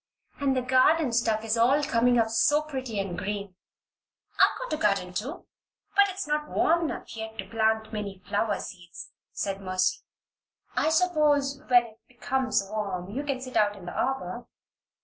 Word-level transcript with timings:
And 0.39 0.55
the 0.57 0.63
garden 0.63 1.11
stuff 1.13 1.43
is 1.45 1.55
all 1.55 1.83
coming 1.83 2.17
up 2.17 2.29
so 2.29 2.63
pretty 2.63 2.99
and 2.99 3.15
green." 3.15 3.53
"I've 4.39 4.57
got 4.57 4.73
a 4.73 4.81
garden, 4.81 5.13
too. 5.13 5.45
But 5.95 6.09
it's 6.09 6.25
not 6.27 6.49
warm 6.49 6.85
enough 6.85 7.15
yet 7.15 7.37
to 7.37 7.47
plant 7.47 7.93
many 7.93 8.17
flower 8.27 8.59
seeds," 8.59 9.11
said 9.31 9.61
Mercy. 9.61 9.99
"I 10.75 10.89
suppose, 10.89 11.61
when 11.67 11.97
it 12.09 12.19
comes 12.19 12.67
warm, 12.67 13.11
you 13.11 13.21
can 13.21 13.41
sit 13.41 13.55
out 13.55 13.75
in 13.75 13.85
the 13.85 13.91
arbor?" 13.93 14.47